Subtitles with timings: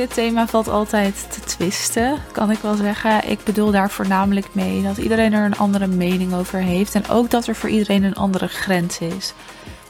[0.00, 3.30] dit thema valt altijd te twisten, kan ik wel zeggen.
[3.30, 7.30] Ik bedoel daar voornamelijk mee dat iedereen er een andere mening over heeft en ook
[7.30, 9.34] dat er voor iedereen een andere grens is.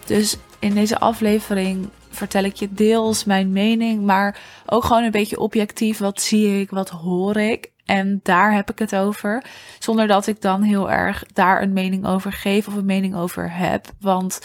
[0.06, 5.40] Dus in deze aflevering vertel ik je deels mijn mening, maar ook gewoon een beetje
[5.40, 5.98] objectief.
[5.98, 7.70] Wat zie ik, wat hoor ik?
[7.84, 9.44] En daar heb ik het over.
[9.78, 13.56] Zonder dat ik dan heel erg daar een mening over geef of een mening over
[13.56, 13.86] heb.
[14.00, 14.40] Want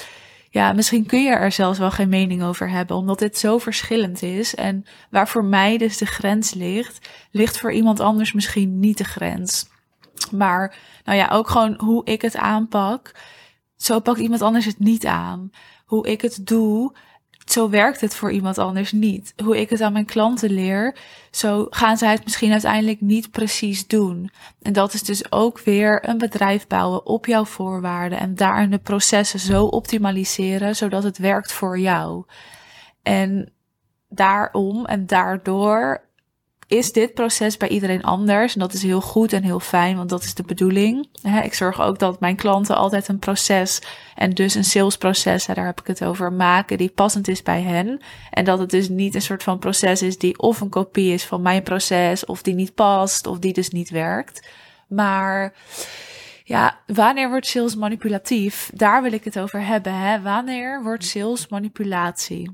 [0.56, 4.22] ja, misschien kun je er zelfs wel geen mening over hebben, omdat dit zo verschillend
[4.22, 4.56] is.
[4.56, 9.04] En waar voor mij dus de grens ligt, ligt voor iemand anders misschien niet de
[9.04, 9.70] grens.
[10.32, 13.12] Maar nou ja, ook gewoon hoe ik het aanpak.
[13.76, 15.50] Zo pakt iemand anders het niet aan.
[15.86, 16.96] Hoe ik het doe,
[17.46, 19.34] zo werkt het voor iemand anders niet.
[19.44, 20.98] Hoe ik het aan mijn klanten leer,
[21.32, 24.32] zo gaan zij het misschien uiteindelijk niet precies doen.
[24.62, 28.78] En dat is dus ook weer een bedrijf bouwen op jouw voorwaarden en daarin de
[28.78, 32.26] processen zo optimaliseren zodat het werkt voor jou.
[33.04, 33.54] En
[34.10, 36.05] daarom en daardoor
[36.68, 38.54] is dit proces bij iedereen anders.
[38.54, 41.08] En dat is heel goed en heel fijn, want dat is de bedoeling.
[41.44, 43.82] Ik zorg ook dat mijn klanten altijd een proces
[44.16, 48.02] en dus een salesproces, daar heb ik het over, maken die passend is bij hen.
[48.32, 51.26] En dat het dus niet een soort van proces is die of een kopie is
[51.26, 54.48] van mijn proces, of die niet past, of die dus niet werkt.
[54.88, 55.54] Maar
[56.44, 58.70] ja, wanneer wordt sales manipulatief?
[58.74, 59.94] Daar wil ik het over hebben.
[59.94, 60.22] Hè?
[60.22, 62.54] Wanneer wordt sales manipulatie?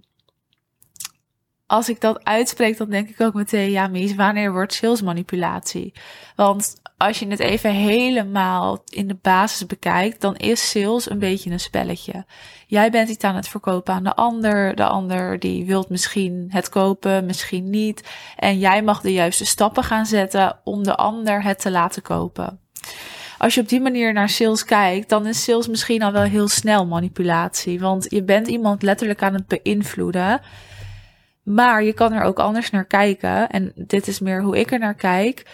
[1.72, 5.94] Als ik dat uitspreek, dan denk ik ook meteen, ja, Mies, wanneer wordt salesmanipulatie?
[6.36, 11.52] Want als je het even helemaal in de basis bekijkt, dan is sales een beetje
[11.52, 12.26] een spelletje.
[12.68, 14.76] Jij bent iets aan het verkopen aan de ander.
[14.76, 18.10] De ander die wilt misschien het kopen, misschien niet.
[18.36, 22.60] En jij mag de juiste stappen gaan zetten om de ander het te laten kopen.
[23.38, 26.48] Als je op die manier naar sales kijkt, dan is sales misschien al wel heel
[26.48, 27.80] snel manipulatie.
[27.80, 30.42] Want je bent iemand letterlijk aan het beïnvloeden.
[31.44, 33.50] Maar je kan er ook anders naar kijken.
[33.50, 35.46] En dit is meer hoe ik er naar kijk.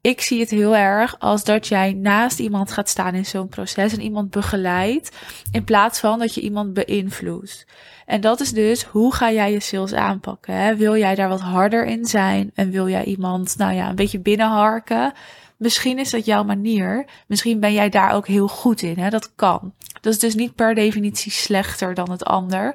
[0.00, 3.92] Ik zie het heel erg als dat jij naast iemand gaat staan in zo'n proces
[3.92, 5.16] en iemand begeleidt,
[5.52, 7.66] in plaats van dat je iemand beïnvloedt.
[8.06, 10.76] En dat is dus hoe ga jij je sales aanpakken?
[10.76, 14.20] Wil jij daar wat harder in zijn en wil jij iemand, nou ja, een beetje
[14.20, 15.12] binnenharken?
[15.56, 17.04] Misschien is dat jouw manier.
[17.26, 18.98] Misschien ben jij daar ook heel goed in.
[18.98, 19.10] Hè?
[19.10, 19.72] Dat kan.
[20.00, 22.74] Dat is dus niet per definitie slechter dan het ander.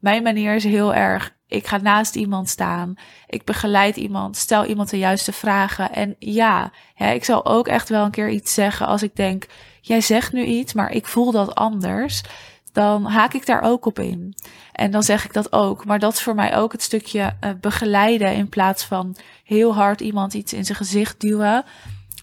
[0.00, 2.94] Mijn manier is heel erg ik ga naast iemand staan.
[3.26, 4.36] Ik begeleid iemand.
[4.36, 5.92] Stel iemand de juiste vragen.
[5.92, 9.46] En ja, hè, ik zal ook echt wel een keer iets zeggen als ik denk:
[9.80, 12.22] jij zegt nu iets, maar ik voel dat anders.
[12.72, 14.34] Dan haak ik daar ook op in.
[14.72, 15.84] En dan zeg ik dat ook.
[15.84, 20.00] Maar dat is voor mij ook het stukje uh, begeleiden in plaats van heel hard
[20.00, 21.64] iemand iets in zijn gezicht duwen.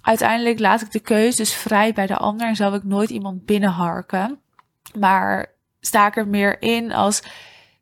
[0.01, 3.45] Uiteindelijk laat ik de keuze dus vrij bij de ander en zal ik nooit iemand
[3.45, 4.39] binnenharken.
[4.99, 7.23] Maar sta ik er meer in als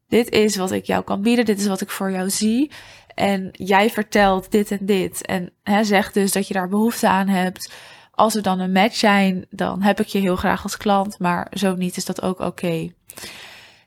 [0.08, 2.72] dit is wat ik jou kan bieden, dit is wat ik voor jou zie.
[3.16, 5.26] En jij vertelt dit en dit.
[5.26, 7.74] En hè, zegt dus dat je daar behoefte aan hebt.
[8.12, 11.20] Als we dan een match zijn, dan heb ik je heel graag als klant.
[11.20, 12.90] Maar zo niet is dat ook oké.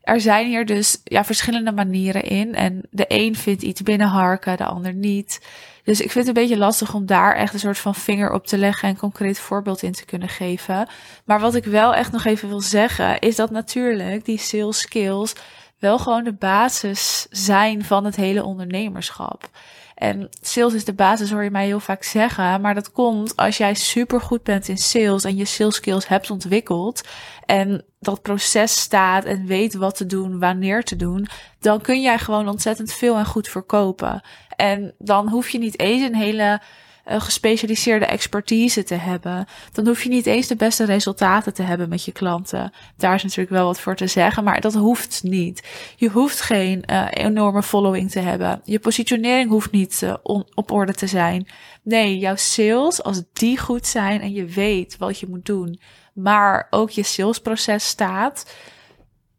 [0.01, 2.55] Er zijn hier dus ja, verschillende manieren in.
[2.55, 5.41] En de een vindt iets binnenharken, de ander niet.
[5.85, 8.47] Dus ik vind het een beetje lastig om daar echt een soort van vinger op
[8.47, 10.89] te leggen en concreet voorbeeld in te kunnen geven.
[11.25, 15.35] Maar wat ik wel echt nog even wil zeggen, is dat natuurlijk die sales skills
[15.79, 19.51] wel gewoon de basis zijn van het hele ondernemerschap.
[19.95, 22.61] En sales is de basis, hoor je mij heel vaak zeggen.
[22.61, 26.31] Maar dat komt als jij super goed bent in sales en je sales skills hebt
[26.31, 27.09] ontwikkeld.
[27.45, 31.27] En dat proces staat en weet wat te doen, wanneer te doen.
[31.61, 34.23] Dan kun jij gewoon ontzettend veel en goed verkopen.
[34.57, 36.61] En dan hoef je niet eens een hele
[37.09, 41.89] een gespecialiseerde expertise te hebben, dan hoef je niet eens de beste resultaten te hebben
[41.89, 42.73] met je klanten.
[42.97, 45.69] Daar is natuurlijk wel wat voor te zeggen, maar dat hoeft niet.
[45.97, 48.61] Je hoeft geen uh, enorme following te hebben.
[48.65, 50.15] Je positionering hoeft niet uh,
[50.55, 51.49] op orde te zijn.
[51.83, 55.81] Nee, jouw sales, als die goed zijn en je weet wat je moet doen,
[56.15, 58.55] maar ook je salesproces staat,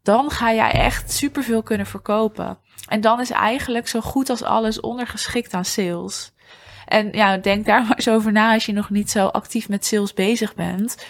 [0.02, 2.58] dan ga jij echt superveel kunnen verkopen.
[2.88, 6.32] En dan is eigenlijk zo goed als alles ondergeschikt aan sales.
[6.90, 9.86] En ja, denk daar maar eens over na als je nog niet zo actief met
[9.86, 11.06] sales bezig bent.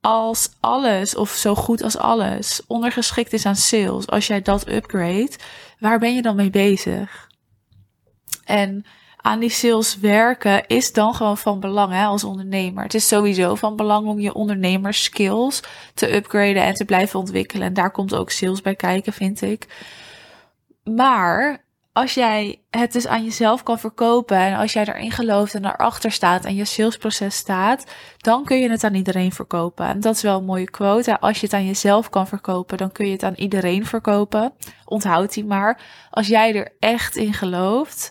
[0.00, 5.30] Als alles, of zo goed als alles, ondergeschikt is aan sales, als jij dat upgrade,
[5.78, 7.28] waar ben je dan mee bezig?
[8.44, 8.84] En
[9.16, 12.82] aan die sales werken is dan gewoon van belang hè, als ondernemer.
[12.82, 15.62] Het is sowieso van belang om je ondernemerskills
[15.94, 17.66] te upgraden en te blijven ontwikkelen.
[17.66, 19.66] En daar komt ook sales bij kijken, vind ik.
[20.84, 21.64] Maar
[22.00, 26.12] als jij het dus aan jezelf kan verkopen en als jij erin gelooft en erachter
[26.12, 27.84] staat en je salesproces staat,
[28.16, 29.86] dan kun je het aan iedereen verkopen.
[29.86, 31.20] En dat is wel een mooie quote.
[31.20, 34.52] Als je het aan jezelf kan verkopen, dan kun je het aan iedereen verkopen.
[34.84, 35.80] Onthoud die maar.
[36.10, 38.10] Als jij er echt in gelooft,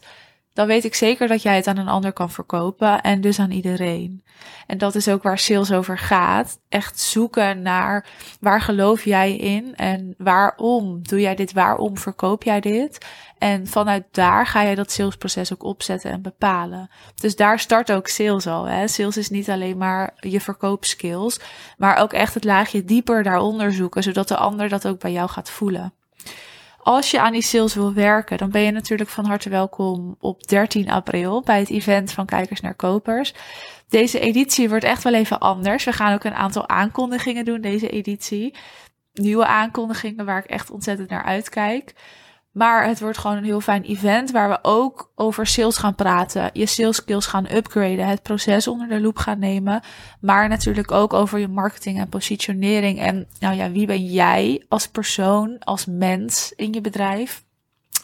[0.59, 3.51] dan weet ik zeker dat jij het aan een ander kan verkopen en dus aan
[3.51, 4.23] iedereen.
[4.67, 6.59] En dat is ook waar sales over gaat.
[6.69, 8.05] Echt zoeken naar
[8.39, 13.05] waar geloof jij in en waarom doe jij dit, waarom verkoop jij dit?
[13.37, 16.89] En vanuit daar ga je dat salesproces ook opzetten en bepalen.
[17.15, 18.65] Dus daar start ook sales al.
[18.65, 18.87] Hè?
[18.87, 21.39] Sales is niet alleen maar je verkoopskills,
[21.77, 25.29] maar ook echt het laagje dieper daaronder zoeken, zodat de ander dat ook bij jou
[25.29, 25.93] gaat voelen.
[26.89, 30.47] Als je aan die sales wil werken, dan ben je natuurlijk van harte welkom op
[30.47, 33.33] 13 april bij het event van Kijkers naar Kopers.
[33.89, 35.83] Deze editie wordt echt wel even anders.
[35.83, 38.55] We gaan ook een aantal aankondigingen doen deze editie.
[39.13, 41.93] Nieuwe aankondigingen waar ik echt ontzettend naar uitkijk.
[42.51, 46.49] Maar het wordt gewoon een heel fijn event waar we ook over sales gaan praten.
[46.53, 48.07] Je sales skills gaan upgraden.
[48.07, 49.81] Het proces onder de loep gaan nemen.
[50.21, 52.99] Maar natuurlijk ook over je marketing en positionering.
[52.99, 57.43] En nou ja, wie ben jij als persoon, als mens in je bedrijf?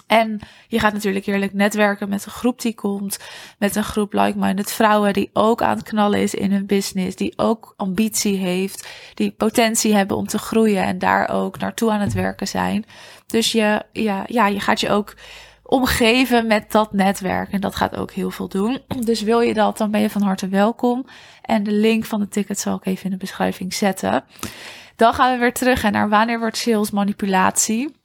[0.08, 3.20] En je gaat natuurlijk heerlijk netwerken met een groep die komt.
[3.60, 7.16] Met een groep like-minded vrouwen die ook aan het knallen is in hun business.
[7.16, 8.88] Die ook ambitie heeft.
[9.14, 12.86] Die potentie hebben om te groeien en daar ook naartoe aan het werken zijn.
[13.28, 15.16] Dus je, ja, ja, je gaat je ook
[15.64, 17.52] omgeven met dat netwerk.
[17.52, 18.82] En dat gaat ook heel veel doen.
[19.00, 21.06] Dus wil je dat, dan ben je van harte welkom.
[21.42, 24.24] En de link van de ticket zal ik even in de beschrijving zetten.
[24.96, 27.96] Dan gaan we weer terug naar wanneer wordt sales manipulatie.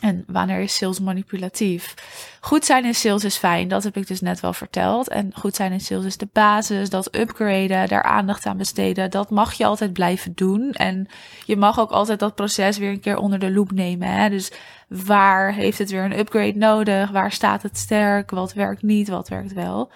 [0.00, 1.94] En wanneer is sales manipulatief?
[2.40, 5.08] Goed zijn in sales is fijn, dat heb ik dus net wel verteld.
[5.08, 9.30] En goed zijn in sales is de basis, dat upgraden, daar aandacht aan besteden, dat
[9.30, 10.72] mag je altijd blijven doen.
[10.72, 11.06] En
[11.44, 14.08] je mag ook altijd dat proces weer een keer onder de loep nemen.
[14.08, 14.28] Hè?
[14.28, 14.52] Dus
[14.88, 17.10] waar heeft het weer een upgrade nodig?
[17.10, 18.30] Waar staat het sterk?
[18.30, 19.08] Wat werkt niet?
[19.08, 19.90] Wat werkt wel?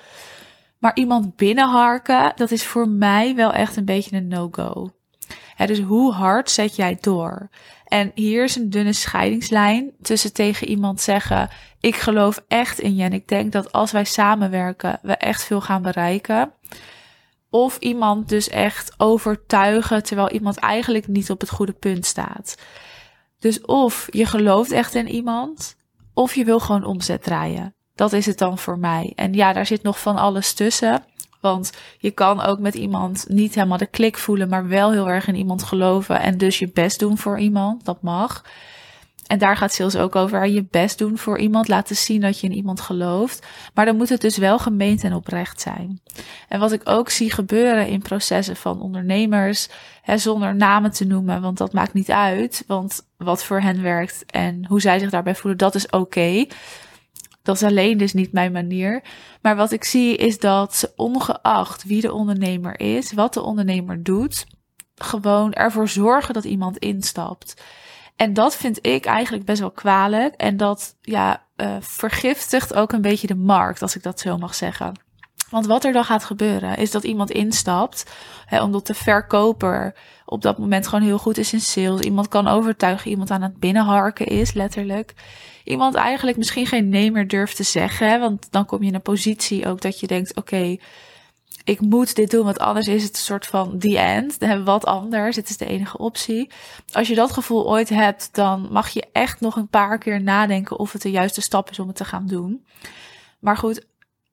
[0.78, 4.90] Maar iemand binnenharken, dat is voor mij wel echt een beetje een no-go.
[5.56, 7.48] dus hoe hard zet jij door?
[7.92, 11.48] En hier is een dunne scheidingslijn tussen tegen iemand zeggen:
[11.80, 15.60] Ik geloof echt in je en ik denk dat als wij samenwerken, we echt veel
[15.60, 16.52] gaan bereiken.
[17.50, 22.54] Of iemand dus echt overtuigen terwijl iemand eigenlijk niet op het goede punt staat.
[23.38, 25.76] Dus of je gelooft echt in iemand,
[26.14, 27.74] of je wil gewoon omzet draaien.
[27.94, 29.12] Dat is het dan voor mij.
[29.14, 31.04] En ja, daar zit nog van alles tussen.
[31.42, 35.26] Want je kan ook met iemand niet helemaal de klik voelen, maar wel heel erg
[35.26, 37.84] in iemand geloven en dus je best doen voor iemand.
[37.84, 38.42] Dat mag.
[39.26, 40.46] En daar gaat sales ook over.
[40.46, 43.46] Je best doen voor iemand, laten zien dat je in iemand gelooft.
[43.74, 46.00] Maar dan moet het dus wel gemeend en oprecht zijn.
[46.48, 49.68] En wat ik ook zie gebeuren in processen van ondernemers,
[50.02, 52.64] hè, zonder namen te noemen, want dat maakt niet uit.
[52.66, 56.46] Want wat voor hen werkt en hoe zij zich daarbij voelen, dat is oké.
[57.42, 59.04] Dat is alleen dus niet mijn manier.
[59.42, 64.02] Maar wat ik zie is dat ze ongeacht wie de ondernemer is, wat de ondernemer
[64.02, 64.46] doet,
[64.94, 67.62] gewoon ervoor zorgen dat iemand instapt.
[68.16, 70.34] En dat vind ik eigenlijk best wel kwalijk.
[70.34, 74.54] En dat ja, uh, vergiftigt ook een beetje de markt, als ik dat zo mag
[74.54, 74.92] zeggen.
[75.52, 78.10] Want wat er dan gaat gebeuren, is dat iemand instapt,
[78.46, 79.94] hè, omdat de verkoper
[80.24, 82.00] op dat moment gewoon heel goed is in sales.
[82.00, 85.14] Iemand kan overtuigen, iemand aan het binnenharken is, letterlijk.
[85.64, 88.94] Iemand eigenlijk misschien geen nee meer durft te zeggen, hè, want dan kom je in
[88.94, 90.76] een positie ook dat je denkt, oké,
[91.64, 94.38] ik moet dit doen, want anders is het een soort van the end.
[94.38, 95.34] Dan hebben we wat anders.
[95.34, 96.50] Dit is de enige optie.
[96.92, 100.78] Als je dat gevoel ooit hebt, dan mag je echt nog een paar keer nadenken
[100.78, 102.64] of het de juiste stap is om het te gaan doen.
[103.38, 103.86] Maar goed,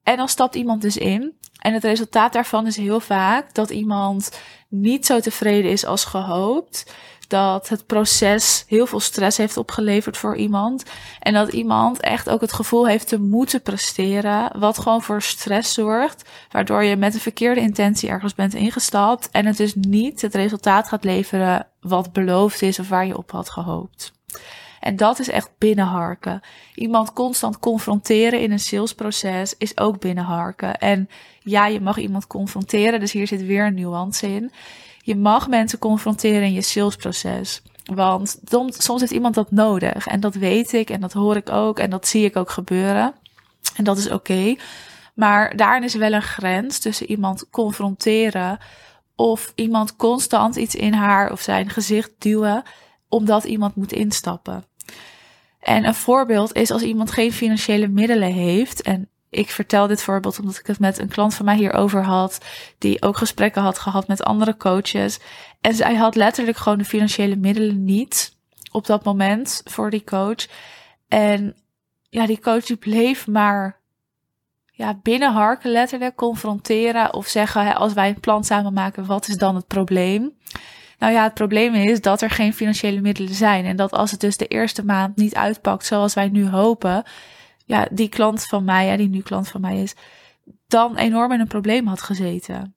[0.09, 1.37] en dan stapt iemand dus in.
[1.59, 6.93] En het resultaat daarvan is heel vaak dat iemand niet zo tevreden is als gehoopt.
[7.27, 10.83] Dat het proces heel veel stress heeft opgeleverd voor iemand.
[11.19, 14.59] En dat iemand echt ook het gevoel heeft te moeten presteren.
[14.59, 16.29] Wat gewoon voor stress zorgt.
[16.51, 19.29] Waardoor je met een verkeerde intentie ergens bent ingestapt.
[19.31, 23.31] En het dus niet het resultaat gaat leveren wat beloofd is of waar je op
[23.31, 24.11] had gehoopt.
[24.79, 26.41] En dat is echt binnenharken.
[26.75, 30.77] Iemand constant confronteren in een salesproces is ook binnenharken.
[30.77, 31.09] En
[31.39, 34.51] ja, je mag iemand confronteren, dus hier zit weer een nuance in.
[35.01, 37.61] Je mag mensen confronteren in je salesproces.
[37.93, 38.39] Want
[38.77, 40.07] soms heeft iemand dat nodig.
[40.07, 43.13] En dat weet ik en dat hoor ik ook en dat zie ik ook gebeuren.
[43.75, 44.55] En dat is oké.
[45.13, 48.57] Maar daarin is wel een grens tussen iemand confronteren
[49.15, 52.63] of iemand constant iets in haar of zijn gezicht duwen
[53.07, 54.68] omdat iemand moet instappen.
[55.59, 58.81] En een voorbeeld is als iemand geen financiële middelen heeft.
[58.81, 62.45] En ik vertel dit voorbeeld omdat ik het met een klant van mij hierover had.
[62.77, 65.19] Die ook gesprekken had gehad met andere coaches.
[65.61, 68.37] En zij had letterlijk gewoon de financiële middelen niet
[68.71, 70.47] op dat moment voor die coach.
[71.07, 71.55] En
[72.09, 73.79] ja, die coach bleef maar
[74.71, 79.37] ja, binnenharken letterlijk, confronteren of zeggen hè, als wij een plan samen maken, wat is
[79.37, 80.37] dan het probleem?
[80.99, 83.65] Nou ja, het probleem is dat er geen financiële middelen zijn.
[83.65, 87.03] En dat als het dus de eerste maand niet uitpakt zoals wij nu hopen,
[87.65, 89.95] ja, die klant van mij, ja, die nu klant van mij is,
[90.67, 92.75] dan enorm in een probleem had gezeten.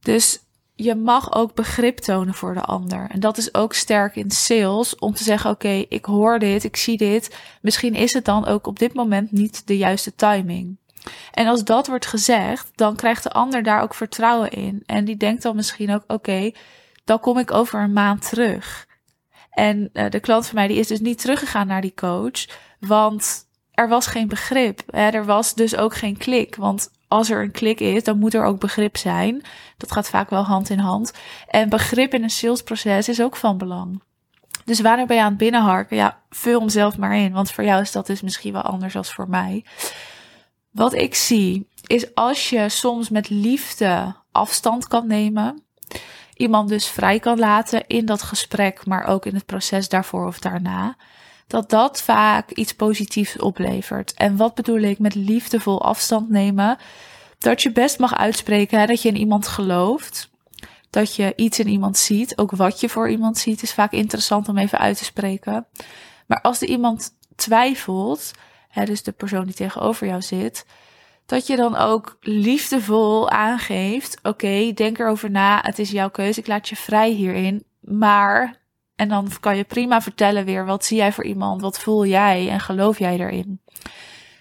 [0.00, 0.40] Dus
[0.74, 3.10] je mag ook begrip tonen voor de ander.
[3.10, 6.76] En dat is ook sterk in sales om te zeggen: Oké, ik hoor dit, ik
[6.76, 7.36] zie dit.
[7.62, 10.78] Misschien is het dan ook op dit moment niet de juiste timing.
[11.32, 14.82] En als dat wordt gezegd, dan krijgt de ander daar ook vertrouwen in.
[14.86, 16.50] En die denkt dan misschien ook: Oké,
[17.04, 18.86] dan kom ik over een maand terug.
[19.50, 22.46] En uh, de klant van mij die is dus niet teruggegaan naar die coach,
[22.80, 23.48] want
[23.80, 24.82] er was geen begrip.
[24.86, 26.56] Er was dus ook geen klik.
[26.56, 29.42] Want als er een klik is, dan moet er ook begrip zijn.
[29.76, 31.12] Dat gaat vaak wel hand in hand.
[31.48, 34.02] En begrip in een salesproces is ook van belang.
[34.64, 35.96] Dus wanneer ben je aan het binnenharken?
[35.96, 37.32] Ja, vul hem zelf maar in.
[37.32, 39.64] Want voor jou is dat dus misschien wel anders als voor mij.
[40.70, 45.62] Wat ik zie, is als je soms met liefde afstand kan nemen.
[46.40, 50.38] Iemand dus vrij kan laten in dat gesprek, maar ook in het proces daarvoor of
[50.38, 50.96] daarna
[51.50, 54.14] dat dat vaak iets positiefs oplevert.
[54.14, 56.78] En wat bedoel ik met liefdevol afstand nemen?
[57.38, 60.30] Dat je best mag uitspreken dat je in iemand gelooft.
[60.90, 62.38] Dat je iets in iemand ziet.
[62.38, 65.66] Ook wat je voor iemand ziet is vaak interessant om even uit te spreken.
[66.26, 68.30] Maar als er iemand twijfelt,
[68.68, 70.66] hè, dus de persoon die tegenover jou zit,
[71.30, 76.46] dat je dan ook liefdevol aangeeft: Oké, denk erover na, het is jouw keuze, ik
[76.46, 77.64] laat je vrij hierin.
[77.80, 78.60] Maar
[78.96, 81.60] en dan kan je prima vertellen weer, wat zie jij voor iemand?
[81.60, 83.60] Wat voel jij en geloof jij erin?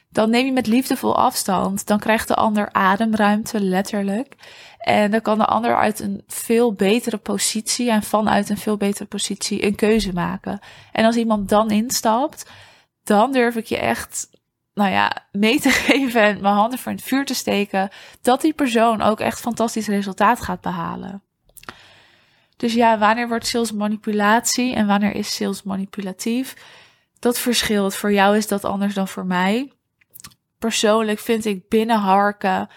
[0.10, 1.88] Dan neem je met liefdevol afstand.
[1.88, 4.36] Dan krijgt de ander ademruimte, letterlijk.
[4.78, 9.06] En dan kan de ander uit een veel betere positie en vanuit een veel betere
[9.06, 10.60] positie een keuze maken.
[10.92, 12.50] En als iemand dan instapt,
[13.04, 14.30] dan durf ik je echt,
[14.80, 17.90] nou ja, mee te geven en mijn handen voor het vuur te steken,
[18.22, 21.24] dat die persoon ook echt fantastisch resultaat gaat behalen.
[22.58, 26.56] Dus ja, wanneer wordt sales manipulatie en wanneer is sales manipulatief?
[27.20, 27.96] Dat verschilt.
[27.96, 29.72] Voor jou is dat anders dan voor mij.
[30.58, 32.70] Persoonlijk vind ik binnenharken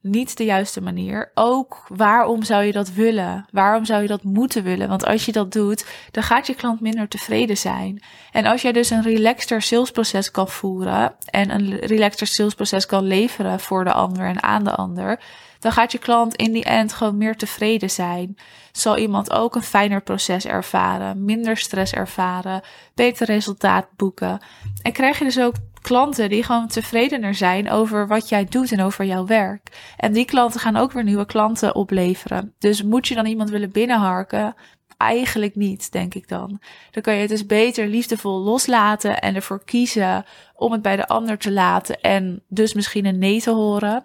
[0.00, 1.30] niet de juiste manier.
[1.34, 3.46] Ook waarom zou je dat willen?
[3.50, 4.88] Waarom zou je dat moeten willen?
[4.88, 8.02] Want als je dat doet, dan gaat je klant minder tevreden zijn.
[8.32, 13.60] En als jij dus een relaxter salesproces kan voeren en een relaxter salesproces kan leveren
[13.60, 15.20] voor de ander en aan de ander,
[15.58, 18.36] dan gaat je klant in die end gewoon meer tevreden zijn.
[18.72, 22.62] Zal iemand ook een fijner proces ervaren, minder stress ervaren,
[22.94, 24.40] beter resultaat boeken.
[24.82, 28.80] En krijg je dus ook klanten die gewoon tevredener zijn over wat jij doet en
[28.80, 29.94] over jouw werk.
[29.96, 32.54] En die klanten gaan ook weer nieuwe klanten opleveren.
[32.58, 34.54] Dus moet je dan iemand willen binnenharken?
[34.96, 36.60] Eigenlijk niet, denk ik dan.
[36.90, 41.08] Dan kan je het dus beter liefdevol loslaten en ervoor kiezen om het bij de
[41.08, 44.04] ander te laten en dus misschien een nee te horen.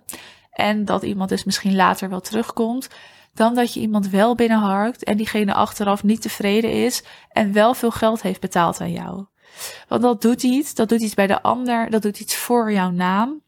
[0.51, 2.89] En dat iemand dus misschien later wel terugkomt.
[3.33, 7.91] Dan dat je iemand wel binnenharkt en diegene achteraf niet tevreden is en wel veel
[7.91, 9.25] geld heeft betaald aan jou.
[9.87, 12.89] Want dat doet iets, dat doet iets bij de ander, dat doet iets voor jouw
[12.89, 13.43] naam.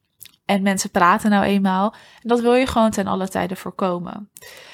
[0.45, 1.93] En mensen praten nou eenmaal.
[1.93, 4.29] En dat wil je gewoon ten alle tijden voorkomen.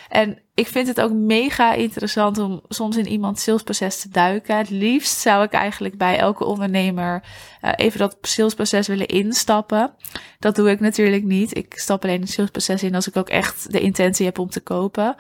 [0.09, 4.57] En ik vind het ook mega interessant om soms in iemands salesproces te duiken.
[4.57, 7.24] Het liefst zou ik eigenlijk bij elke ondernemer
[7.62, 9.93] uh, even dat salesproces willen instappen.
[10.39, 11.57] Dat doe ik natuurlijk niet.
[11.57, 14.62] Ik stap alleen het salesproces in als ik ook echt de intentie heb om te
[14.62, 15.15] kopen.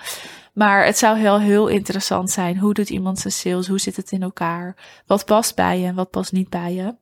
[0.53, 2.57] Maar het zou heel, heel interessant zijn.
[2.57, 3.67] Hoe doet iemand zijn sales?
[3.67, 4.75] Hoe zit het in elkaar?
[5.05, 6.95] Wat past bij je en wat past niet bij je?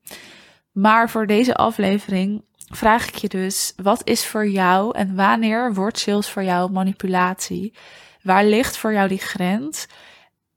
[0.71, 5.99] Maar voor deze aflevering vraag ik je dus: wat is voor jou en wanneer wordt
[5.99, 7.73] sales voor jou manipulatie?
[8.23, 9.87] Waar ligt voor jou die grens?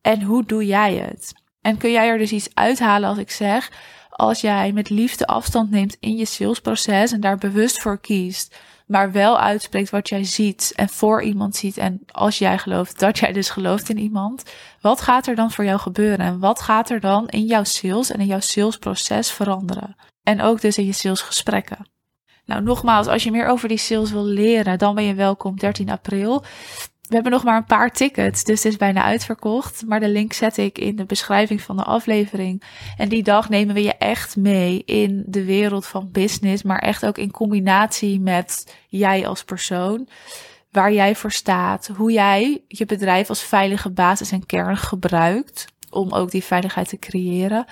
[0.01, 1.33] En hoe doe jij het?
[1.61, 3.71] En kun jij er dus iets uithalen als ik zeg,
[4.11, 8.57] als jij met liefde afstand neemt in je salesproces en daar bewust voor kiest,
[8.87, 13.19] maar wel uitspreekt wat jij ziet en voor iemand ziet en als jij gelooft dat
[13.19, 14.43] jij dus gelooft in iemand,
[14.81, 18.11] wat gaat er dan voor jou gebeuren en wat gaat er dan in jouw sales
[18.11, 19.97] en in jouw salesproces veranderen?
[20.23, 21.87] En ook dus in je salesgesprekken.
[22.45, 25.91] Nou, nogmaals, als je meer over die sales wil leren, dan ben je welkom 13
[25.91, 26.45] april.
[27.09, 29.83] We hebben nog maar een paar tickets, dus het is bijna uitverkocht.
[29.87, 32.63] Maar de link zet ik in de beschrijving van de aflevering.
[32.97, 37.07] En die dag nemen we je echt mee in de wereld van business, maar echt
[37.07, 40.09] ook in combinatie met jij als persoon.
[40.71, 46.13] Waar jij voor staat, hoe jij je bedrijf als veilige basis en kern gebruikt om
[46.13, 47.67] ook die veiligheid te creëren.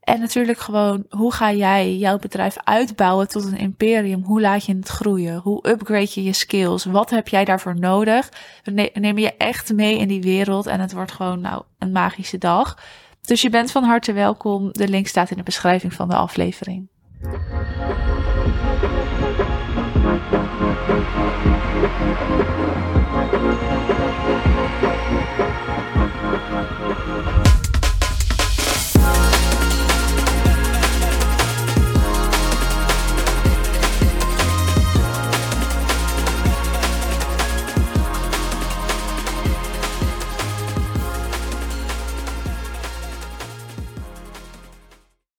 [0.00, 4.22] En natuurlijk gewoon, hoe ga jij jouw bedrijf uitbouwen tot een imperium?
[4.22, 5.36] Hoe laat je het groeien?
[5.36, 6.84] Hoe upgrade je je skills?
[6.84, 8.28] Wat heb jij daarvoor nodig?
[8.64, 12.38] We nemen je echt mee in die wereld en het wordt gewoon nou een magische
[12.38, 12.78] dag.
[13.20, 14.72] Dus je bent van harte welkom.
[14.72, 16.88] De link staat in de beschrijving van de aflevering.